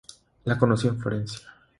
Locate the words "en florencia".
0.87-1.47